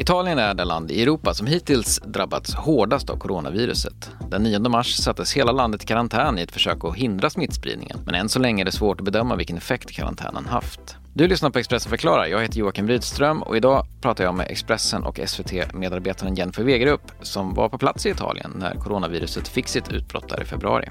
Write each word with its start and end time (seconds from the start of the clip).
Italien 0.00 0.38
är 0.38 0.54
det 0.54 0.64
land 0.64 0.90
i 0.90 1.02
Europa 1.02 1.34
som 1.34 1.46
hittills 1.46 2.00
drabbats 2.04 2.54
hårdast 2.54 3.10
av 3.10 3.16
coronaviruset. 3.16 4.10
Den 4.30 4.42
9 4.42 4.58
mars 4.58 4.96
sattes 4.96 5.32
hela 5.32 5.52
landet 5.52 5.82
i 5.82 5.86
karantän 5.86 6.38
i 6.38 6.42
ett 6.42 6.52
försök 6.52 6.84
att 6.84 6.96
hindra 6.96 7.30
smittspridningen. 7.30 7.98
Men 8.06 8.14
än 8.14 8.28
så 8.28 8.38
länge 8.38 8.62
är 8.62 8.64
det 8.64 8.72
svårt 8.72 9.00
att 9.00 9.04
bedöma 9.04 9.36
vilken 9.36 9.56
effekt 9.56 9.90
karantänen 9.90 10.46
haft. 10.46 10.97
Du 11.14 11.28
lyssnar 11.28 11.50
på 11.50 11.58
Expressen 11.58 11.90
förklarar. 11.90 12.26
Jag 12.26 12.42
heter 12.42 12.58
Joakim 12.58 12.88
Rydström 12.88 13.42
och 13.42 13.56
idag 13.56 13.86
pratar 14.00 14.24
jag 14.24 14.34
med 14.34 14.46
Expressen 14.50 15.02
och 15.04 15.20
SVT-medarbetaren 15.26 16.34
Jennifer 16.34 16.62
Wegerup 16.62 17.00
som 17.22 17.54
var 17.54 17.68
på 17.68 17.78
plats 17.78 18.06
i 18.06 18.10
Italien 18.10 18.52
när 18.56 18.74
coronaviruset 18.74 19.48
fick 19.48 19.68
sitt 19.68 19.92
utbrott 19.92 20.28
där 20.28 20.42
i 20.42 20.44
februari. 20.44 20.88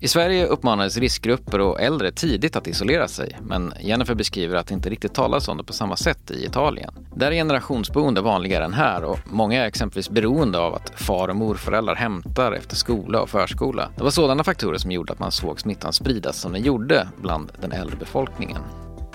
I 0.00 0.08
Sverige 0.08 0.46
uppmanades 0.46 0.96
riskgrupper 0.96 1.60
och 1.60 1.80
äldre 1.80 2.12
tidigt 2.12 2.56
att 2.56 2.66
isolera 2.66 3.08
sig 3.08 3.38
men 3.42 3.72
Jennifer 3.80 4.14
beskriver 4.14 4.56
att 4.56 4.66
det 4.66 4.74
inte 4.74 4.90
riktigt 4.90 5.14
talas 5.14 5.48
om 5.48 5.56
det 5.56 5.64
på 5.64 5.72
samma 5.72 5.96
sätt 5.96 6.30
i 6.30 6.44
Italien. 6.44 6.94
Där 7.14 7.26
är 7.26 7.34
generationsboende 7.34 8.20
vanligare 8.20 8.64
än 8.64 8.74
här 8.74 9.04
och 9.04 9.18
många 9.24 9.62
är 9.62 9.66
exempelvis 9.66 10.10
beroende 10.10 10.58
av 10.58 10.74
att 10.74 11.00
far 11.00 11.28
och 11.28 11.36
morföräldrar 11.36 11.94
hämtar 11.94 12.52
efter 12.52 12.76
skola 12.76 13.20
och 13.20 13.30
förskola. 13.30 13.90
Det 13.96 14.02
var 14.02 14.10
sådana 14.10 14.44
faktorer 14.44 14.78
som 14.78 14.90
gjorde 14.90 15.12
att 15.12 15.18
man 15.18 15.32
såg 15.32 15.60
smittan 15.60 15.92
spridas 15.92 16.40
som 16.40 16.52
den 16.52 16.62
gjorde 16.62 17.08
bland 17.22 17.52
den 17.60 17.72
äldre 17.72 17.96
befolkningen. 17.96 18.62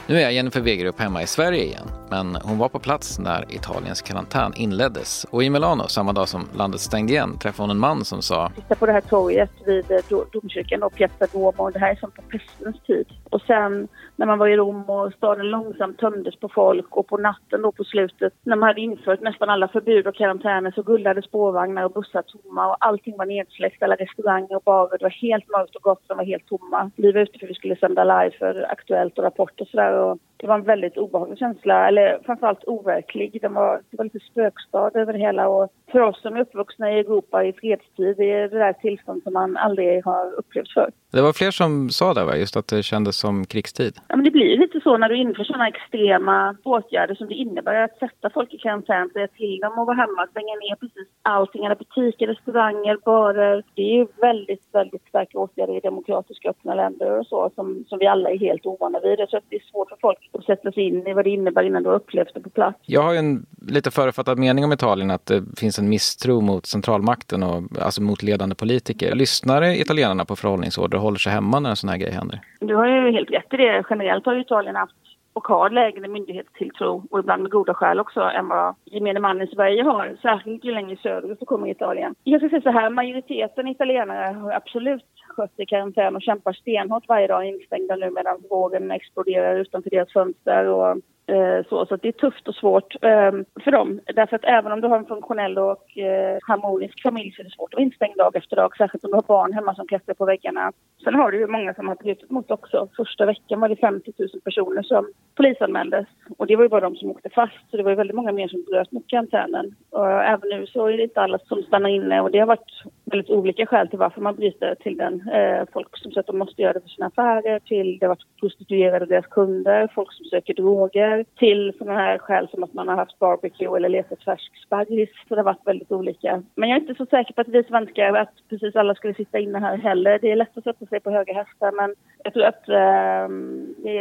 Nu 0.07 0.15
är 0.15 0.29
Jennifer 0.29 0.61
Wegerup 0.61 0.99
hemma 0.99 1.21
i 1.21 1.27
Sverige 1.27 1.63
igen, 1.63 1.87
men 2.09 2.35
hon 2.35 2.57
var 2.57 2.69
på 2.69 2.79
plats 2.79 3.19
när 3.19 3.55
Italiens 3.55 4.01
karantän 4.01 4.53
inleddes. 4.55 5.25
Och 5.29 5.43
i 5.43 5.49
Milano, 5.49 5.87
samma 5.87 6.13
dag 6.13 6.27
som 6.27 6.47
landet 6.57 6.81
stängde 6.81 7.13
igen, 7.13 7.37
träffade 7.37 7.63
hon 7.63 7.69
en 7.69 7.79
man 7.79 8.05
som 8.05 8.21
sa 8.21 8.51
Titta 8.55 8.75
på 8.75 8.85
det 8.85 8.91
här 8.91 9.01
torget 9.01 9.51
vid 9.65 9.91
eh, 9.91 9.97
domkyrkan 10.33 10.83
och 10.83 10.93
Piazza 10.95 11.27
Duomo. 11.31 11.69
Det 11.69 11.79
här 11.79 11.91
är 11.91 11.95
som 11.95 12.11
på 12.11 12.21
pestens 12.21 12.81
tid. 12.87 13.05
Och 13.29 13.41
sen 13.41 13.87
när 14.15 14.25
man 14.25 14.39
var 14.39 14.47
i 14.47 14.57
Rom 14.57 14.89
och 14.89 15.13
staden 15.13 15.49
långsamt 15.49 15.97
tömdes 15.99 16.35
på 16.35 16.49
folk 16.49 16.97
och 16.97 17.07
på 17.07 17.17
natten 17.17 17.61
då 17.61 17.71
på 17.71 17.83
slutet 17.83 18.33
när 18.43 18.55
man 18.55 18.67
hade 18.67 18.81
infört 18.81 19.21
nästan 19.21 19.49
alla 19.49 19.67
förbud 19.67 20.07
och 20.07 20.15
karantäner 20.15 20.71
så 20.71 20.83
gullade 20.83 21.21
spårvagnar 21.21 21.83
och 21.83 21.91
bussar 21.91 22.21
tomma 22.21 22.67
och 22.67 22.77
allting 22.79 23.17
var 23.17 23.25
nedsläckt, 23.25 23.83
alla 23.83 23.95
restauranger 23.95 24.55
och 24.55 24.63
barer. 24.63 24.97
Det 24.97 25.03
var 25.03 25.09
helt 25.09 25.49
mörkt 25.49 25.75
och 25.75 25.81
gott, 25.81 26.03
de 26.07 26.17
var 26.17 26.25
helt 26.25 26.47
tomma. 26.47 26.91
Vi 26.95 27.11
var 27.11 27.21
ute 27.21 27.39
för 27.39 27.45
att 27.45 27.49
vi 27.49 27.55
skulle 27.55 27.75
sända 27.75 28.03
live 28.03 28.35
för 28.39 28.71
Aktuellt 28.71 29.17
och 29.17 29.23
Rapport 29.23 29.61
och 29.61 29.67
sådär 29.67 29.92
och 29.99 30.19
det 30.43 30.47
var 30.47 30.55
en 30.55 30.63
väldigt 30.63 30.97
obehaglig 30.97 31.37
känsla, 31.37 31.87
eller 31.87 32.19
framförallt 32.25 32.63
overklig. 32.63 33.37
Det 33.41 33.47
var, 33.47 33.81
det 33.89 33.97
var 33.97 34.03
lite 34.03 34.19
spökstad 34.19 34.91
över 34.93 35.13
det 35.13 35.19
hela 35.19 35.47
och 35.47 35.71
för 35.91 35.99
oss 35.99 36.21
som 36.21 36.35
är 36.35 36.41
uppvuxna 36.41 36.91
i 36.91 36.99
Europa 36.99 37.45
i 37.45 37.53
fredstid, 37.53 38.17
det 38.17 38.31
är 38.31 38.49
det 38.49 38.59
där 38.59 38.73
tillstånd 38.73 39.23
som 39.23 39.33
man 39.33 39.57
aldrig 39.57 40.05
har 40.05 40.33
upplevt 40.33 40.73
förr. 40.73 40.91
Det 41.11 41.21
var 41.21 41.33
fler 41.33 41.51
som 41.51 41.89
sa 41.89 42.13
det, 42.13 42.25
va? 42.25 42.35
just 42.35 42.57
att 42.57 42.67
det 42.67 42.83
kändes 42.83 43.15
som 43.17 43.45
krigstid. 43.45 43.93
Ja, 44.07 44.15
men 44.15 44.25
det 44.25 44.31
blir 44.31 44.57
lite 44.57 44.79
så 44.79 44.97
när 44.97 45.09
du 45.09 45.17
inför 45.17 45.43
sådana 45.43 45.67
extrema 45.67 46.55
åtgärder 46.63 47.15
som 47.15 47.27
det 47.27 47.33
innebär 47.33 47.75
att 47.75 47.97
sätta 47.97 48.29
folk 48.29 48.53
i 48.53 48.57
karantän, 48.57 49.09
säga 49.09 49.27
till 49.27 49.59
dem 49.59 49.79
att 49.79 49.87
vara 49.87 49.97
hemma, 49.97 50.27
stänga 50.31 50.55
ner 50.55 50.75
precis 50.75 51.07
allting, 51.21 51.65
alla 51.65 51.75
butiker, 51.75 52.27
restauranger, 52.27 52.97
barer. 53.05 53.63
Det 53.75 53.81
är 53.81 53.95
ju 53.95 54.07
väldigt, 54.21 54.63
väldigt 54.71 55.07
starka 55.07 55.39
åtgärder 55.39 55.77
i 55.77 55.79
demokratiska 55.79 56.49
öppna 56.49 56.75
länder 56.75 57.19
och 57.19 57.27
så 57.27 57.51
som, 57.55 57.85
som 57.87 57.99
vi 57.99 58.07
alla 58.07 58.29
är 58.29 58.37
helt 58.37 58.65
ovana 58.65 58.99
vid. 58.99 59.17
Tror 59.17 59.37
att 59.37 59.49
det 59.49 59.55
är 59.55 59.71
svårt 59.71 59.89
för 59.89 59.97
folk 60.01 60.29
att 60.33 60.45
sätta 60.45 60.71
sig 60.71 60.83
in 60.83 61.07
i 61.07 61.13
vad 61.13 61.25
det 61.25 61.29
innebär 61.29 61.63
innan 61.63 61.83
du 61.83 61.89
har 61.89 61.95
upplevt 61.95 62.33
det 62.33 62.39
på 62.41 62.49
plats. 62.49 62.79
Jag 62.85 63.01
har 63.01 63.13
ju 63.13 63.19
en 63.19 63.45
lite 63.67 63.91
förutfattad 63.91 64.39
mening 64.39 64.65
om 64.65 64.73
Italien 64.73 65.11
att 65.11 65.25
det 65.25 65.43
finns 65.57 65.79
en 65.79 65.89
misstro 65.89 66.41
mot 66.41 66.65
centralmakten 66.65 67.43
och 67.43 67.63
alltså 67.81 68.01
mot 68.01 68.23
ledande 68.23 68.55
politiker. 68.55 69.15
Lyssnar 69.15 69.61
italienarna 69.63 70.25
på 70.25 70.35
förhållningsorder 70.35 70.97
och 70.97 71.03
håller 71.03 71.17
sig 71.17 71.33
hemma 71.33 71.59
när 71.59 71.69
en 71.69 71.75
sån 71.75 71.89
här 71.89 71.97
grej 71.97 72.11
händer? 72.11 72.39
Du 72.59 72.75
har 72.75 72.87
ju 72.87 73.11
helt 73.11 73.31
rätt 73.31 73.53
i 73.53 73.57
det. 73.57 73.83
Generellt 73.89 74.25
har 74.25 74.39
Italien 74.39 74.75
haft 74.75 74.93
och 75.33 75.47
har 75.47 75.69
lägre 75.69 76.07
myndighetstilltro 76.07 77.03
och 77.11 77.19
ibland 77.19 77.41
med 77.41 77.51
goda 77.51 77.73
skäl 77.73 77.99
också 77.99 78.21
än 78.21 78.47
vad 78.47 78.75
gemene 78.85 79.19
man 79.19 79.41
i 79.41 79.47
Sverige 79.47 79.83
har. 79.83 80.17
Särskilt 80.21 80.65
ju 80.65 80.71
längre 80.71 80.97
söderut 80.97 81.39
du 81.39 81.45
kommer 81.45 81.67
i 81.67 81.71
Italien. 81.71 82.15
Jag 82.23 82.41
ska 82.41 82.49
säga 82.49 82.61
så 82.61 82.69
här, 82.69 82.89
majoriteten 82.89 83.67
italienare 83.67 84.33
har 84.33 84.51
absolut 84.51 85.05
skött 85.27 85.53
i 85.57 85.65
karantän 85.65 86.15
och 86.15 86.21
kämpar 86.21 86.53
stenhårt 86.53 87.07
varje 87.07 87.27
dag 87.27 87.45
instängda 87.45 87.95
nu 87.95 88.09
medan 88.09 88.43
vågen 88.49 88.91
exploderar 88.91 89.55
utanför 89.55 89.89
deras 89.89 90.13
fönster 90.13 90.65
och 90.65 90.97
Eh, 91.27 91.65
så, 91.69 91.85
så 91.85 91.95
det 91.95 92.07
är 92.07 92.11
tufft 92.11 92.47
och 92.47 92.55
svårt 92.55 92.95
eh, 93.03 93.31
för 93.63 93.71
dem. 93.71 93.99
Därför 94.15 94.35
att 94.35 94.45
även 94.45 94.71
om 94.71 94.81
du 94.81 94.87
har 94.87 94.97
en 94.97 95.05
funktionell 95.05 95.57
och 95.57 95.97
eh, 95.97 96.37
harmonisk 96.47 97.01
familj 97.01 97.31
så 97.31 97.41
är 97.41 97.43
det 97.43 97.51
svårt 97.51 97.73
att 97.73 97.77
vara 97.77 97.83
instängd 97.83 98.17
dag 98.17 98.35
efter 98.35 98.55
dag. 98.55 98.77
Särskilt 98.77 99.03
om 99.03 99.11
du 99.11 99.17
har 99.17 99.21
barn 99.21 99.53
hemma 99.53 99.75
som 99.75 99.87
klättrar 99.87 100.13
på 100.13 100.25
väggarna. 100.25 100.71
Sen 101.03 101.15
har 101.15 101.31
du 101.31 101.37
ju 101.37 101.47
många 101.47 101.73
som 101.73 101.87
har 101.87 101.95
brutit 101.95 102.29
mot 102.29 102.51
också. 102.51 102.87
Första 102.97 103.25
veckan 103.25 103.59
var 103.59 103.69
det 103.69 103.75
50 103.75 104.11
000 104.17 104.29
personer 104.43 104.83
som 104.83 105.07
polisanmäldes. 105.35 106.05
Och 106.37 106.47
det 106.47 106.55
var 106.55 106.63
ju 106.63 106.69
bara 106.69 106.81
de 106.89 106.95
som 106.95 107.09
åkte 107.09 107.29
fast. 107.29 107.69
Så 107.71 107.77
det 107.77 107.83
var 107.83 107.91
ju 107.91 107.97
väldigt 107.97 108.15
många 108.15 108.31
mer 108.31 108.47
som 108.47 108.63
bröt 108.63 108.91
mot 108.91 109.07
karantänen. 109.07 109.75
Och 109.89 110.07
även 110.07 110.49
nu 110.49 110.65
så 110.65 110.87
är 110.87 110.97
det 110.97 111.03
inte 111.03 111.21
alla 111.21 111.39
som 111.39 111.63
stannar 111.63 111.89
inne. 111.89 112.21
Och 112.21 112.31
det 112.31 112.39
har 112.39 112.47
varit 112.47 112.83
väldigt 113.13 113.29
olika 113.29 113.65
skäl 113.65 113.87
till 113.87 113.99
varför 113.99 114.21
man 114.21 114.35
bryter 114.35 114.75
till 114.75 114.97
den. 114.97 115.29
Eh, 115.29 115.63
folk 115.73 115.97
som 115.97 116.11
säger 116.11 116.19
att 116.19 116.27
de 116.27 116.37
måste 116.37 116.61
göra 116.61 116.73
det 116.73 116.81
för 116.81 116.89
sina 116.89 117.07
affärer, 117.07 117.59
till 117.59 117.97
det 117.99 118.05
har 118.05 118.09
varit 118.09 118.39
prostituerade 118.39 119.05
och 119.05 119.07
deras 119.07 119.27
kunder, 119.27 119.89
folk 119.95 120.13
som 120.13 120.25
söker 120.25 120.53
droger, 120.53 121.25
till 121.35 121.73
sådana 121.77 121.99
här 121.99 122.17
skäl 122.17 122.47
som 122.51 122.63
att 122.63 122.73
man 122.73 122.87
har 122.87 122.95
haft 122.95 123.19
barbecue 123.19 123.77
eller 123.77 123.89
letat 123.89 124.23
färsk 124.23 124.51
sparris. 124.65 125.09
Så 125.27 125.35
det 125.35 125.41
har 125.41 125.43
varit 125.43 125.67
väldigt 125.67 125.91
olika. 125.91 126.43
Men 126.55 126.69
jag 126.69 126.77
är 126.77 126.81
inte 126.81 126.95
så 126.95 127.05
säker 127.05 127.33
på 127.33 127.41
att 127.41 127.47
vi 127.47 127.63
svenskar, 127.63 128.13
att 128.13 128.33
precis 128.49 128.75
alla 128.75 128.95
skulle 128.95 129.13
sitta 129.13 129.39
inne 129.39 129.59
här 129.59 129.77
heller. 129.77 130.19
Det 130.21 130.31
är 130.31 130.35
lätt 130.35 130.57
att 130.57 130.63
sätta 130.63 130.85
sig 130.85 130.99
på 130.99 131.11
höga 131.11 131.33
hästar 131.33 131.71
men 131.71 131.95
jag 132.23 132.33
tror 132.33 132.45
att 132.45 132.69
eh, 132.69 133.27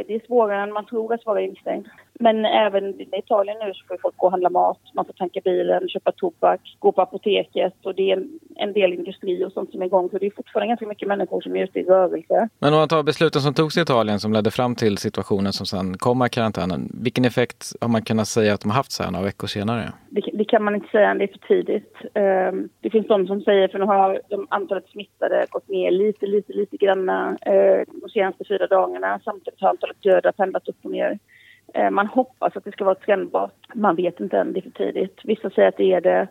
det 0.07 0.15
är 0.15 0.27
svårare 0.27 0.63
än 0.63 0.73
man 0.73 0.87
tror 0.87 1.15
att 1.15 1.27
vara 1.27 1.41
instängd. 1.41 1.89
Men 2.21 2.45
även 2.45 3.01
i 3.01 3.09
Italien 3.19 3.57
nu 3.65 3.75
så 3.75 3.85
får 3.89 3.99
folk 4.03 4.17
gå 4.17 4.27
och 4.27 4.31
handla 4.31 4.51
mat, 4.51 4.81
man 4.95 5.05
får 5.05 5.13
tanka 5.13 5.41
bilen, 5.45 5.89
köpa 5.89 6.13
tobak, 6.13 6.61
gå 6.79 6.93
på 6.93 7.03
apoteket 7.03 7.75
och 7.83 7.95
det 7.95 8.11
är 8.13 8.25
en, 8.57 8.73
del 8.73 8.93
industri 8.93 9.45
och 9.45 9.53
sånt 9.53 9.71
som 9.71 9.83
är 9.83 9.87
igång. 9.87 10.09
Så 10.11 10.19
det 10.19 10.27
är 10.27 10.31
fortfarande 10.31 10.69
ganska 10.69 10.87
mycket 10.87 11.09
människor 11.09 11.41
som 11.41 11.57
är 11.57 11.65
ute 11.65 11.79
i 11.81 11.83
rörelse. 11.83 12.49
Men 12.59 12.73
om 12.73 12.79
man 12.79 12.89
tar 12.89 13.03
besluten 13.03 13.43
som 13.43 13.55
togs 13.55 13.77
i 13.77 13.81
Italien 13.81 14.21
som 14.21 14.33
ledde 14.33 14.51
fram 14.51 14.75
till 14.75 14.99
situationen 14.99 15.53
som 15.53 15.67
sen 15.67 15.99
kom 15.99 16.27
i 16.27 16.29
karantänen. 16.29 16.91
Vilken 17.03 17.25
effekt 17.25 17.73
har 17.81 17.89
man 17.89 18.03
kunnat 18.03 18.29
säga 18.29 18.55
att 18.55 18.61
de 18.61 18.71
har 18.71 18.77
haft 18.77 18.93
så 18.93 19.03
här 19.03 19.11
några 19.11 19.25
veckor 19.25 19.47
senare? 19.47 19.93
Det, 20.11 20.23
det 20.33 20.45
kan 20.45 20.65
man 20.65 20.75
inte 20.75 20.89
säga, 20.89 21.15
det 21.15 21.25
är 21.25 21.29
för 21.29 21.47
tidigt. 21.49 21.95
Um, 22.15 22.69
det 22.81 22.91
finns 22.91 23.07
de 23.07 23.27
som 23.27 23.41
säger, 23.41 23.69
för 23.69 23.79
nu 23.79 23.85
har 23.85 24.21
de 24.29 24.47
antalet 24.51 24.89
smittade 24.89 25.47
gått 25.51 25.69
ner 25.69 25.91
lite, 25.91 26.27
lite, 26.27 26.53
lite 26.53 26.77
grann 26.77 27.09
uh, 27.09 27.83
de 28.03 28.09
senaste 28.13 28.45
fyra 28.49 28.67
dagarna. 28.67 29.21
Samtidigt 29.25 29.61
har 29.61 29.69
antalet 29.69 30.03
döda 30.03 30.33
pendlat 30.33 30.69
upp 30.69 30.85
och 30.85 30.91
ner. 30.91 31.19
Eh, 31.75 31.91
man 31.91 32.07
hoppas 32.07 32.57
att 32.57 32.65
det 32.65 32.73
ska 32.73 32.85
vara 32.85 32.95
trendbart. 32.95 33.75
Man 33.75 33.97
vet 33.97 34.21
inte 34.21 34.39
än, 34.39 34.53
det 34.53 34.61
är 34.61 34.63
för 34.63 34.71
tidigt. 34.71 35.21
Vissa 35.25 35.51
säger 35.51 35.69
att 35.69 35.77
det 35.77 35.93
är 35.93 36.01
det. 36.01 36.29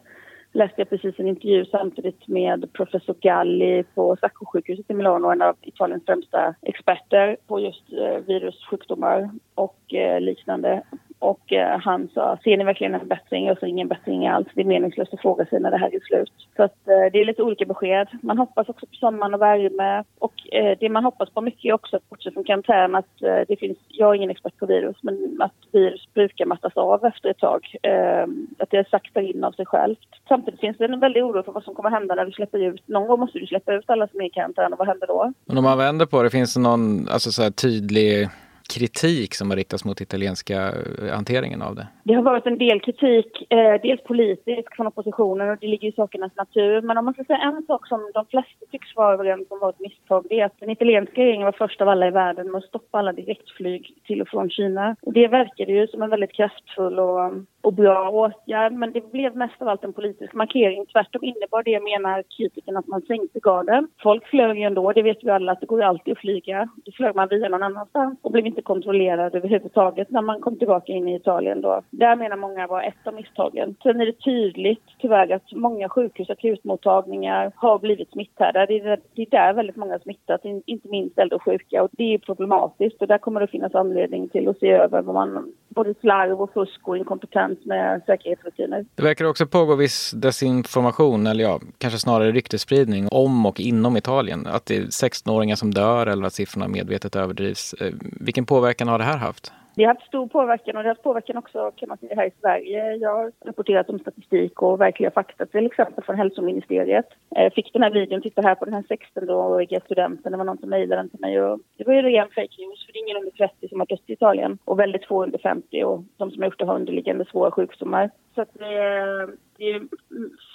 Läste 0.54 0.82
jag 0.82 0.90
precis 0.90 1.20
en 1.20 1.28
intervju 1.28 1.66
samtidigt 1.66 2.28
med 2.28 2.74
professor 2.74 3.16
Galli 3.22 3.84
på 3.96 4.16
Sacco-sjukhuset 4.16 4.86
i 4.90 4.94
Milano, 4.94 5.32
en 5.32 5.42
av 5.42 5.56
Italiens 5.62 6.06
främsta 6.06 6.56
experter 6.62 7.38
på 7.48 7.60
just 7.60 7.94
eh, 7.94 8.18
virussjukdomar 8.28 9.30
och 9.56 9.94
eh, 9.94 10.22
liknande. 10.22 10.84
Och 11.22 11.54
eh, 11.54 11.80
han 11.80 12.10
sa, 12.14 12.38
ser 12.44 12.58
ni 12.58 12.64
verkligen 12.64 12.96
en 12.96 13.08
bättring? 13.08 13.46
Jag 13.46 13.60
sa 13.60 13.66
ingen 13.66 13.88
bättring 13.88 14.28
alls. 14.28 14.48
Det 14.56 14.62
är 14.62 14.66
meningslöst 14.66 15.14
att 15.14 15.22
fråga 15.22 15.46
sig 15.46 15.60
när 15.60 15.72
det 15.72 15.78
här 15.78 15.96
är 15.96 16.00
slut. 16.00 16.32
Så 16.56 16.64
att, 16.64 16.88
eh, 16.88 17.12
det 17.12 17.22
är 17.22 17.26
lite 17.26 17.44
olika 17.44 17.66
besked. 17.66 18.08
Man 18.22 18.38
hoppas 18.38 18.70
också 18.70 18.86
på 18.86 18.96
sommaren 18.96 19.34
och 19.34 19.42
värme. 19.42 20.04
Och 20.20 20.34
eh, 20.52 20.78
det 20.80 20.90
man 20.90 21.04
hoppas 21.04 21.30
på 21.30 21.42
mycket 21.42 21.66
är 21.66 21.74
också, 21.74 22.00
bortsett 22.10 22.34
från 22.34 22.44
karantän, 22.44 22.96
att 22.96 23.22
eh, 23.22 23.42
det 23.48 23.60
finns, 23.60 23.78
jag 23.88 24.10
är 24.10 24.16
ingen 24.16 24.30
expert 24.30 24.58
på 24.58 24.66
virus, 24.66 24.98
men 25.02 25.38
att 25.40 25.54
virus 25.72 26.14
brukar 26.14 26.46
mattas 26.46 26.78
av 26.78 27.06
efter 27.06 27.30
ett 27.30 27.40
tag. 27.40 27.76
Eh, 27.84 28.24
att 28.58 28.70
det 28.70 28.90
saktar 28.90 29.22
in 29.22 29.44
av 29.44 29.52
sig 29.52 29.66
självt. 29.66 30.08
Samtidigt 30.28 30.60
finns 30.60 30.78
det 30.78 30.86
en 30.86 31.00
väldig 31.00 31.26
oro 31.26 31.44
för 31.44 31.52
vad 31.52 31.64
som 31.64 31.76
kommer 31.76 31.90
hända 31.90 32.16
när 32.16 32.26
vi 32.26 32.32
släpper 32.32 32.60
ut, 32.60 32.88
någon 32.88 33.08
gång 33.08 33.20
måste 33.20 33.40
vi 33.40 33.48
släppa 33.48 33.74
ut 33.74 33.90
alla 33.90 34.08
som 34.08 34.22
är 34.22 34.26
i 34.26 34.30
karantän 34.30 34.74
och 34.74 34.80
vad 34.80 34.88
händer 34.88 35.08
då? 35.08 35.34
Men 35.46 35.58
om 35.58 35.64
man 35.64 35.78
vänder 35.78 36.06
på 36.06 36.24
det, 36.24 36.30
finns 36.30 36.54
det 36.54 36.60
någon 36.60 37.08
alltså 37.08 37.32
så 37.32 37.52
tydlig 37.52 38.30
kritik 38.74 39.36
som 39.36 39.50
har 39.50 39.58
riktats 39.58 39.86
mot 39.86 40.02
italienska 40.02 40.58
eh, 40.68 41.14
hanteringen 41.14 41.62
av 41.62 41.76
det? 41.76 41.88
Det 42.04 42.14
har 42.14 42.22
varit 42.22 42.46
en 42.46 42.58
del 42.58 42.80
kritik, 42.80 43.52
eh, 43.52 43.82
dels 43.84 44.04
politisk 44.04 44.76
från 44.76 44.88
oppositionen 44.88 45.50
och 45.50 45.58
det 45.62 45.68
ligger 45.68 45.88
i 45.90 45.92
sakernas 45.92 46.36
natur. 46.36 46.82
Men 46.82 46.98
om 46.98 47.06
man 47.06 47.14
ska 47.14 47.24
säga 47.24 47.40
en 47.40 47.64
sak 47.68 47.88
som 47.88 48.12
de 48.14 48.26
flesta 48.26 48.66
tycks 48.72 48.96
vara 48.96 49.14
överens 49.14 49.48
om 49.50 49.60
var 49.60 49.70
ett 49.70 49.80
misstag, 49.80 50.26
det 50.30 50.40
är 50.40 50.46
att 50.46 50.60
den 50.60 50.70
italienska 50.70 51.22
regeringen 51.22 51.46
var 51.46 51.58
först 51.58 51.82
av 51.82 51.90
alla 51.90 52.08
i 52.08 52.12
världen 52.12 52.52
med 52.52 52.60
att 52.60 52.66
stoppa 52.66 52.98
alla 53.00 53.14
direktflyg 53.14 53.96
till 54.08 54.22
och 54.22 54.28
från 54.28 54.50
Kina. 54.50 54.96
Och 55.02 55.14
det 55.14 55.28
verkade 55.28 55.72
ju 55.72 55.88
som 55.88 56.02
en 56.02 56.10
väldigt 56.10 56.34
kraftfull 56.34 57.00
och 57.00 57.32
och 57.62 57.74
bra 57.74 58.10
åtgärd, 58.10 58.74
men 58.74 58.92
det 58.92 59.12
blev 59.12 59.36
mest 59.36 59.62
av 59.62 59.68
allt 59.68 59.84
en 59.84 59.94
politisk 59.94 60.34
markering. 60.34 60.86
Tvärtom 60.86 61.24
innebar 61.24 61.64
det, 61.64 61.80
menar 61.80 62.24
kritikerna, 62.38 62.80
att 62.80 62.88
man 62.88 63.02
sänkte 63.02 63.40
garden. 63.40 63.88
Folk 64.04 64.28
flög 64.28 64.58
ju 64.58 64.64
ändå, 64.64 64.92
det 64.92 65.02
vet 65.02 65.24
vi 65.24 65.30
alla, 65.30 65.52
att 65.52 65.60
det 65.60 65.66
går 65.66 65.82
alltid 65.82 66.12
att 66.12 66.20
flyga. 66.20 66.70
Då 66.86 66.92
flög 66.92 67.16
man 67.16 67.28
via 67.28 67.50
någon 67.50 67.64
annanstans 67.64 68.20
och 68.22 68.32
blev 68.32 68.46
inte 68.46 68.62
kontrollerad 68.62 69.36
överhuvudtaget 69.36 70.10
när 70.10 70.22
man 70.22 70.42
kom 70.42 70.58
tillbaka 70.58 70.92
in 70.94 71.08
i 71.08 71.16
Italien 71.16 71.62
då. 71.62 71.82
Där 71.90 72.16
menar 72.16 72.38
många 72.38 72.68
var 72.68 72.84
ett 72.84 73.08
av 73.08 73.14
misstagen. 73.14 73.76
Sen 73.84 74.02
är 74.02 74.06
det 74.06 74.20
tydligt, 74.20 74.84
tyvärr, 75.00 75.32
att 75.32 75.52
många 75.52 75.90
sjukhus 75.90 76.30
och 76.30 76.34
akutmottagningar 76.34 77.52
har 77.56 77.80
blivit 77.80 78.12
smitthärdar. 78.12 78.68
Det 78.68 78.80
är, 78.80 79.00
det 79.16 79.22
är 79.22 79.30
där 79.30 79.54
väldigt 79.54 79.76
många 79.76 80.00
smittat, 80.00 80.46
inte 80.66 80.88
minst 80.88 81.20
äldre 81.20 81.36
och 81.36 81.44
sjuka. 81.44 81.84
Och 81.84 81.90
det 81.92 82.14
är 82.14 82.18
problematiskt 82.18 83.02
och 83.02 83.08
där 83.08 83.18
kommer 83.18 83.40
det 83.40 83.48
finnas 83.48 83.76
anledning 83.76 84.30
till 84.30 84.48
att 84.48 84.60
se 84.60 84.72
över 84.72 85.02
vad 85.02 85.16
man, 85.16 85.54
både 85.70 85.94
slarv 85.94 86.42
och 86.42 86.54
fusk 86.54 86.88
och 86.88 86.98
inkompetens 86.98 87.51
överens 87.52 87.66
med 87.66 88.02
säkerhetsrutiner. 88.06 88.86
Det 88.96 89.04
verkar 89.04 89.26
också 89.26 89.46
pågå 89.46 89.76
viss 89.76 90.12
desinformation, 90.12 91.28
eller 91.28 91.44
ja, 91.44 91.60
kanske 91.78 92.00
snarare 92.00 92.32
ryktesspridning 92.32 93.08
om 93.12 93.46
och 93.46 93.60
inom 93.60 93.98
Italien. 93.98 94.48
Att 94.48 94.66
det 94.66 94.78
är 94.78 94.82
16-åringar 94.82 95.56
som 95.56 95.74
dör 95.74 96.08
eller 96.08 96.28
att 96.28 96.34
siffrorna 96.34 96.68
medvetet 96.68 97.16
överdrivs. 97.16 97.74
Eh, 97.74 97.94
vilken 98.02 98.46
påverkan 98.46 98.88
har 98.88 98.98
det 98.98 99.06
här 99.06 99.18
haft? 99.18 99.52
Det 99.76 99.84
har 99.84 99.94
haft 99.94 100.08
stor 100.08 100.28
påverkan 100.28 100.78
och 100.78 100.84
det 100.84 100.90
har 100.90 100.96
haft 100.96 101.04
påverkan 101.04 101.38
också 101.38 101.72
kan 101.76 101.90
man 101.90 101.98
säga, 101.98 102.16
här 102.16 102.26
i 102.26 102.32
Sverige. 102.42 102.96
Jag 102.96 103.16
har 103.16 103.32
rapporterat 103.46 103.90
om 103.90 104.00
statistik 104.00 104.62
och 104.62 104.82
verkliga 104.82 105.12
fakta 105.12 105.46
till 105.46 105.66
exempel 105.66 106.04
från 106.04 106.16
hälsoministeriet. 106.16 107.06
Jag 107.30 107.54
fick 107.54 107.74
den 107.74 107.84
här 107.84 107.92
videon, 107.92 108.22
titta 108.22 108.42
här 108.42 108.56
på 108.56 108.66
den 108.66 108.74
här 108.74 108.82
16-åriga 108.82 109.80
studenten, 109.80 110.32
det 110.32 110.38
var 110.38 110.46
någon 110.46 110.58
som 110.58 110.70
mejlade 110.70 111.02
den 111.02 111.10
till 111.10 111.20
mig 111.20 111.42
och 111.42 111.60
det 111.78 111.84
var 111.84 111.94
ju 111.94 112.02
ren 112.02 112.28
fake 112.28 112.62
news 112.62 112.86
för 112.86 112.94
det 112.94 113.00
är 113.00 113.04
ingen 113.04 113.18
under 113.18 113.32
30 113.32 113.70
som 113.70 113.80
har 113.80 113.88
dött 113.88 114.04
i 114.06 114.14
Italien 114.14 114.58
och 114.66 114.80
väldigt 114.80 115.06
få 115.06 115.24
under 115.24 115.40
50 115.40 115.84
och 115.84 116.04
de 116.18 116.32
som 116.32 116.42
har 116.42 116.48
gjort 116.48 116.60
det 116.60 116.66
har 116.66 116.76
underliggande 116.76 117.26
svåra 117.26 117.52
sjukdomar. 117.52 118.10
Så 118.36 118.42
att 118.42 118.54
det, 118.54 119.28
det 119.62 119.72
är 119.72 119.82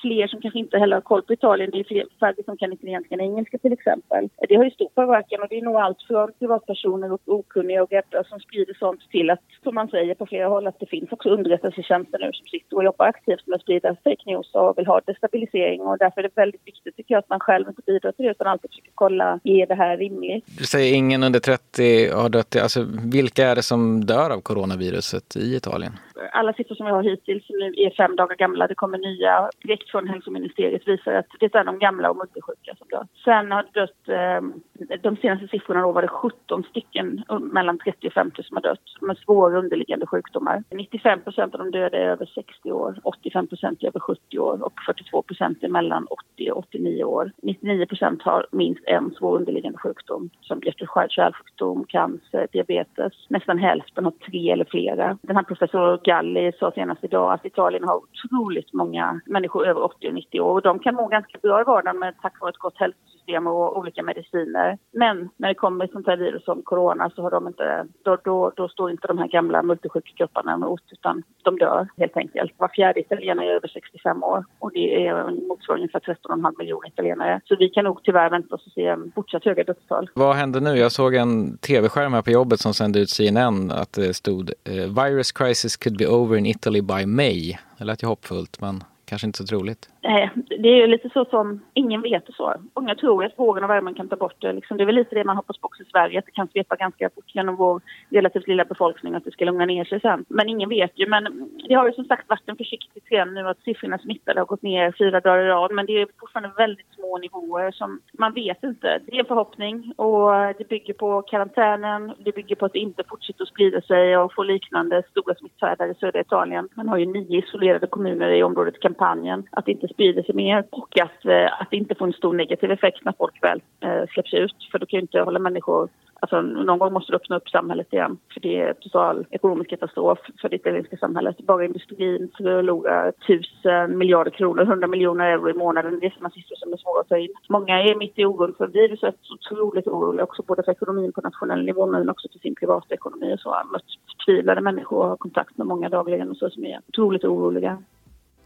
fler 0.03 0.27
som 0.29 0.41
kanske 0.41 0.59
inte 0.59 0.79
heller 0.79 0.97
har 0.97 1.01
koll 1.01 1.23
på 1.23 1.33
Italien. 1.33 1.71
Det 1.73 1.81
är 1.81 1.85
fler, 1.85 2.05
färre 2.21 2.43
som 2.45 2.57
kan 2.57 2.73
italienska 2.73 3.15
än 3.15 3.21
engelska 3.21 3.59
till 3.59 3.73
exempel. 3.73 4.29
Det 4.49 4.55
har 4.55 4.65
ju 4.65 4.71
stor 4.71 4.89
påverkan 4.95 5.43
och 5.43 5.49
det 5.51 5.59
är 5.59 5.63
nog 5.63 5.77
allt 5.77 6.03
från 6.03 6.33
privatpersoner 6.39 7.13
och 7.13 7.21
okunniga 7.27 7.83
och 7.83 7.91
rädda 7.91 8.25
som 8.25 8.41
sprider 8.41 8.75
sånt 8.75 9.01
till 9.11 9.31
att, 9.31 9.41
som 9.63 9.75
man 9.75 9.89
säger 9.89 10.15
på 10.15 10.27
flera 10.27 10.49
håll, 10.49 10.67
att 10.67 10.81
det 10.81 10.87
finns 10.87 11.13
också 11.13 11.29
underrättelsetjänster 11.29 12.19
nu 12.19 12.31
som 12.33 12.47
sitter 12.47 12.77
och 12.77 12.85
jobbar 12.85 13.07
aktivt 13.07 13.47
med 13.47 13.57
att 13.57 13.63
sprida 13.63 13.97
fake 14.05 14.25
news 14.27 14.55
och 14.55 14.79
vill 14.79 14.87
ha 14.87 15.01
destabilisering 15.07 15.81
och 15.81 15.99
därför 15.99 16.21
är 16.21 16.23
det 16.23 16.37
väldigt 16.37 16.67
viktigt 16.67 16.97
tycker 16.97 17.15
jag 17.15 17.19
att 17.19 17.29
man 17.29 17.41
själv 17.41 17.69
inte 17.69 17.83
bidrar 17.87 18.13
till 18.13 18.25
det 18.25 18.31
utan 18.31 18.47
alltid 18.47 18.71
försöker 18.71 18.93
kolla, 18.95 19.41
är 19.45 19.67
det 19.67 19.75
här 19.75 19.97
rimligt? 19.97 20.45
Du 20.59 20.65
säger 20.65 20.95
ingen 20.95 21.23
under 21.23 21.41
30 21.41 22.11
har 22.11 22.29
dött. 22.29 22.57
Alltså, 22.57 22.87
vilka 23.13 23.47
är 23.47 23.55
det 23.55 23.63
som 23.63 24.05
dör 24.05 24.31
av 24.31 24.41
coronaviruset 24.41 25.37
i 25.37 25.57
Italien? 25.57 25.93
Alla 26.39 26.53
siffror 26.53 26.75
som 26.75 26.87
vi 26.87 26.93
har 26.93 27.03
hittills 27.03 27.47
som 27.47 27.57
nu 27.59 27.75
är 27.77 27.91
fem 27.91 28.17
dagar 28.17 28.37
gamla, 28.37 28.67
det 28.67 28.75
kommer 28.75 28.99
nya 28.99 29.51
direkt 29.63 29.91
från 29.91 30.09
hälsoministeriet 30.09 30.89
visar 30.89 31.13
att 31.13 31.27
det 31.41 31.55
är 31.55 31.65
de 31.65 31.79
gamla 31.79 32.11
och 32.11 32.17
multisjuka 32.17 32.75
som 32.79 32.89
dör. 32.89 33.07
Sen 33.25 33.53
har 33.53 33.63
det 33.63 33.81
dött, 33.81 34.09
eh, 34.09 34.99
de 35.03 35.17
senaste 35.17 35.49
siffrorna 35.49 35.81
då 35.81 35.93
var 35.93 36.03
det 36.03 36.09
17 36.09 36.63
stycken 36.63 37.25
mellan 37.41 37.79
30 37.79 38.07
och 38.07 38.13
50 38.13 38.43
som 38.43 38.57
har 38.57 38.63
dött 38.63 38.87
med 39.01 39.19
svåra 39.19 39.59
underliggande 39.59 40.07
sjukdomar. 40.07 40.65
95 40.71 41.21
procent 41.21 41.55
av 41.55 41.59
de 41.59 41.71
döda 41.71 41.99
är 41.99 42.09
över 42.09 42.27
60 42.27 42.73
år, 42.73 43.01
85 43.03 43.47
procent 43.47 43.83
är 43.83 43.87
över 43.87 44.01
70 44.01 44.39
år 44.39 44.63
och 44.63 44.73
42 44.87 45.23
procent 45.23 45.63
är 45.63 45.69
mellan 45.69 46.07
80 46.37 46.51
och 46.51 46.59
89 46.59 47.05
år. 47.05 47.33
99 47.43 47.87
procent 47.87 48.23
har 48.23 48.47
minst 48.53 48.85
en 48.87 49.15
svår 49.19 49.37
underliggande 49.37 49.79
sjukdom 49.79 50.31
som 50.41 50.61
hjärt-kärlsjukdom, 50.61 51.85
cancer, 51.85 52.49
diabetes. 52.53 53.13
Nästan 53.29 53.59
hälften 53.59 54.05
har 54.05 54.11
tre 54.11 54.51
eller 54.51 54.65
flera. 54.65 55.19
Den 55.23 55.37
här 55.37 55.43
professor 55.43 56.01
Galli 56.27 56.53
sa 56.53 56.73
senast 56.73 57.05
idag 57.05 57.33
att 57.33 57.45
Italien 57.45 57.85
har 57.85 57.97
otroligt 57.97 58.73
många 58.73 59.21
människor 59.27 59.67
över 59.67 59.83
80 59.83 60.09
och 60.09 60.15
90 60.15 60.41
år. 60.41 60.53
Och 60.53 60.63
de 60.63 60.79
kan 60.79 60.95
må 60.95 61.09
ganska 61.09 61.39
bra 61.43 61.61
i 61.61 61.65
vardagen 61.65 61.99
med 61.99 62.15
tack 62.23 62.41
vare 62.41 62.51
ett 62.51 62.57
gott 62.57 62.79
hälsosystem 62.79 63.16
och 63.47 63.79
olika 63.79 64.03
mediciner. 64.03 64.79
Men 64.93 65.29
när 65.37 65.49
det 65.49 65.55
kommer 65.55 65.85
ett 65.85 65.93
sånt 65.93 66.07
här 66.07 66.17
virus 66.17 66.45
som 66.45 66.63
corona 66.63 67.11
så 67.11 67.23
har 67.23 67.31
de 67.31 67.47
inte, 67.47 67.87
då, 68.03 68.19
då, 68.25 68.53
då 68.57 68.69
står 68.69 68.91
inte 68.91 69.07
de 69.07 69.19
här 69.19 69.29
gamla 69.29 69.63
multisjuka 69.63 70.13
kropparna 70.17 70.55
emot 70.55 70.83
utan 70.91 71.23
de 71.43 71.59
dör 71.59 71.89
helt 71.97 72.17
enkelt. 72.17 72.53
Var 72.57 72.69
fjärde 72.69 73.01
italienare 73.01 73.47
är 73.47 73.55
över 73.55 73.69
65 73.69 74.23
år 74.23 74.45
och 74.59 74.73
det 74.73 75.07
är 75.07 75.49
motsvarar 75.49 75.79
ungefär 75.79 76.01
13,5 76.01 76.59
miljoner 76.59 76.89
italienare. 76.89 77.41
Så 77.45 77.57
vi 77.57 77.69
kan 77.69 77.85
nog 77.85 78.01
tyvärr 78.03 78.31
vänta 78.31 78.55
oss 78.55 78.67
att 78.67 78.73
se 78.73 78.87
en 78.87 79.13
fortsatt 79.15 79.45
höga 79.45 79.65
dödstal. 79.65 80.11
Vad 80.15 80.37
händer 80.37 80.61
nu? 80.61 80.77
Jag 80.77 80.93
såg 80.93 81.15
en 81.15 81.59
tv-skärm 81.59 82.13
här 82.13 82.23
på 82.23 82.31
jobbet 82.31 82.61
som 82.61 82.75
sände 82.75 83.01
ut 83.01 83.11
CNN 83.11 83.71
att 83.71 83.93
det 83.93 84.15
stod 84.15 84.51
eh, 84.65 84.75
“Virus 84.75 85.33
crisis 85.33 85.77
could 85.77 85.99
be 85.99 86.07
over 86.07 86.37
in 86.37 86.47
Italy 86.47 86.83
by 86.83 87.07
May”. 87.07 87.57
Det 87.79 87.85
lät 87.85 88.03
ju 88.03 88.07
hoppfullt 88.07 88.61
men 88.61 88.85
kanske 89.05 89.27
inte 89.27 89.39
så 89.39 89.47
troligt. 89.47 89.89
Eh, 90.07 90.29
det 90.59 90.69
är 90.69 90.77
ju 90.77 90.87
lite 90.87 91.09
så 91.09 91.25
som 91.25 91.61
ingen 91.75 92.03
vet 92.03 92.29
och 92.29 92.35
så. 92.35 92.55
Många 92.75 92.95
tror 92.95 93.25
att 93.25 93.39
vågen 93.39 93.65
och 93.65 93.71
värmen 93.71 93.95
kan 93.95 94.09
ta 94.09 94.17
bort 94.17 94.41
det. 94.41 94.53
Liksom, 94.53 94.77
det 94.77 94.83
är 94.83 94.87
väl 94.87 94.95
lite 94.95 95.15
det 95.15 95.25
man 95.25 95.37
hoppas 95.37 95.59
på 95.59 95.67
också 95.67 95.83
i 95.83 95.87
Sverige, 95.87 96.19
att 96.19 96.27
det 96.27 96.33
kan 96.33 96.49
svepa 96.49 96.77
ganska 96.77 97.11
fort 97.15 97.35
genom 97.35 97.57
vår 97.57 97.81
relativt 98.11 98.49
lilla 98.49 98.65
befolkning 98.65 99.15
att 99.15 99.25
det 99.25 99.31
ska 99.31 99.45
lugna 99.45 99.65
ner 99.65 99.85
sig 99.85 100.01
sen. 100.01 100.25
Men 100.29 100.49
ingen 100.49 100.69
vet 100.69 100.93
ju. 100.95 101.07
Men 101.09 101.49
det 101.69 101.75
har 101.75 101.87
ju 101.87 101.93
som 101.93 102.05
sagt 102.05 102.29
varit 102.29 102.49
en 102.49 102.57
försiktig 102.57 103.05
trend 103.05 103.35
nu 103.35 103.49
att 103.49 103.61
siffrorna 103.61 103.99
smittade 103.99 104.41
har 104.41 104.47
gått 104.47 104.63
ner 104.63 104.95
fyra 104.99 105.21
dagar 105.21 105.45
i 105.45 105.49
rad. 105.49 105.73
Men 105.73 105.87
det 105.87 105.93
är 105.93 106.09
fortfarande 106.21 106.53
väldigt 106.57 106.95
små 106.95 107.19
nivåer 107.19 107.71
som 107.71 108.01
man 108.13 108.33
vet 108.33 108.63
inte. 108.63 109.01
Det 109.07 109.17
är 109.17 109.21
en 109.21 109.27
förhoppning 109.27 109.93
och 109.97 110.31
det 110.59 110.69
bygger 110.69 110.95
på 110.95 111.23
karantänen. 111.23 112.13
Det 112.19 112.35
bygger 112.35 112.57
på 112.57 112.67
att 112.67 112.73
det 112.73 112.79
inte 112.79 113.03
fortsätter 113.09 113.43
att 113.43 113.49
sprida 113.49 113.81
sig 113.81 114.19
och 114.19 114.35
få 114.35 114.43
liknande 114.43 115.03
stora 115.11 115.35
smitthärdar 115.35 115.89
i 115.89 115.95
södra 115.95 116.21
Italien. 116.21 116.69
Man 116.75 116.89
har 116.89 116.97
ju 116.97 117.07
nio 117.07 117.39
isolerade 117.39 117.87
kommuner 117.87 118.31
i 118.31 118.43
området 118.43 118.81
Kampanjen. 118.81 119.47
Att 119.51 119.67
det 119.67 119.73
inte 119.73 119.89
sprider 119.97 120.23
sig 120.23 120.35
mer 120.35 120.65
och 120.71 120.99
att, 121.01 121.25
eh, 121.25 121.61
att 121.61 121.71
det 121.71 121.77
inte 121.77 121.95
får 121.95 122.07
en 122.07 122.13
stor 122.13 122.35
negativ 122.35 122.71
effekt 122.71 123.05
när 123.05 123.15
folk 123.19 123.43
väl 123.43 123.63
eh, 123.81 124.05
släpps 124.11 124.35
ut. 124.35 124.69
För 124.71 124.79
då 124.79 124.87
kan 124.87 124.99
ju 124.99 125.03
inte 125.03 125.21
hålla 125.21 125.39
människor 125.39 125.89
Alltså, 126.21 126.41
någon 126.41 126.79
gång 126.79 126.93
måste 126.93 127.13
du 127.13 127.17
öppna 127.17 127.37
upp 127.37 127.49
samhället 127.49 127.93
igen. 127.93 128.19
För 128.35 128.41
det 128.41 128.61
är 128.61 128.73
total 128.73 129.27
ekonomisk 129.31 129.71
katastrof 129.71 130.19
för 130.41 130.49
det 130.49 130.57
italienska 130.57 130.97
samhället. 130.97 131.37
Bara 131.39 131.65
industrin 131.65 132.31
förlorar 132.37 133.13
tusen 133.27 133.99
miljarder 133.99 134.31
kronor, 134.31 134.65
hundra 134.65 134.87
miljoner 134.87 135.25
euro 135.25 135.51
i 135.51 135.53
månaden. 135.53 136.01
Det 136.01 136.07
är 136.07 136.11
sådana 136.11 136.31
siffror 136.31 136.57
som 136.57 136.73
är 136.73 136.77
svåra 136.77 137.01
att 137.01 137.09
ta 137.09 137.19
in. 137.19 137.29
Många 137.49 137.83
är 137.83 137.95
mitt 137.95 138.19
i 138.19 138.25
oron 138.25 138.55
för 138.59 138.67
viruset, 138.67 139.17
otroligt 139.31 139.87
oroliga 139.87 140.25
också 140.25 140.43
både 140.43 140.63
för 140.63 140.73
ekonomin 140.73 141.13
på 141.13 141.21
nationell 141.21 141.65
nivå 141.65 141.87
men 141.87 142.11
också 142.11 142.29
för 142.33 142.39
sin 142.39 142.55
privatekonomi. 142.55 143.35
och 143.35 143.41
så. 143.41 143.49
Jag 143.49 143.55
har 143.55 143.73
mött 143.73 143.85
förtvivlade 144.11 144.61
människor 144.61 144.99
och 144.99 145.09
har 145.09 145.17
kontakt 145.17 145.59
med 145.59 145.67
många 145.67 145.89
dagligen 145.89 146.31
och 146.31 146.37
så 146.37 146.51
som 146.51 146.65
är 146.65 146.81
otroligt 146.89 147.25
oroliga. 147.25 147.79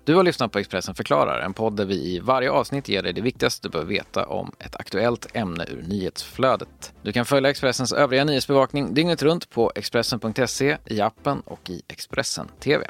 Du 0.05 0.15
har 0.15 0.23
lyssnat 0.23 0.53
på 0.53 0.59
Expressen 0.59 0.95
förklarar, 0.95 1.41
en 1.41 1.55
podd 1.55 1.77
där 1.77 1.85
vi 1.85 1.95
i 1.95 2.19
varje 2.19 2.51
avsnitt 2.51 2.89
ger 2.89 3.03
dig 3.03 3.13
det 3.13 3.21
viktigaste 3.21 3.69
du 3.69 3.71
behöver 3.71 3.91
veta 3.91 4.27
om 4.27 4.53
ett 4.59 4.77
aktuellt 4.77 5.27
ämne 5.37 5.67
ur 5.69 5.85
nyhetsflödet. 5.89 6.93
Du 7.03 7.13
kan 7.13 7.27
följa 7.27 7.51
Expressens 7.51 7.93
övriga 7.93 8.25
nyhetsbevakning 8.25 8.95
dygnet 8.95 9.23
runt 9.23 9.51
på 9.51 9.73
Expressen.se, 9.75 10.77
i 10.87 11.01
appen 11.01 11.41
och 11.41 11.71
i 11.71 11.83
Expressen 11.89 12.49
TV. 12.61 12.87